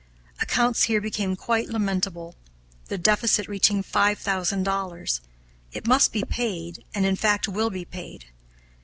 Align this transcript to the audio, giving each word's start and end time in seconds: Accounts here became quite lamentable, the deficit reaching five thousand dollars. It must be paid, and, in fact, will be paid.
Accounts 0.41 0.85
here 0.85 0.99
became 0.99 1.35
quite 1.35 1.69
lamentable, 1.69 2.33
the 2.87 2.97
deficit 2.97 3.47
reaching 3.47 3.83
five 3.83 4.17
thousand 4.17 4.63
dollars. 4.63 5.21
It 5.73 5.85
must 5.85 6.11
be 6.11 6.23
paid, 6.23 6.83
and, 6.95 7.05
in 7.05 7.15
fact, 7.15 7.47
will 7.47 7.69
be 7.69 7.85
paid. 7.85 8.25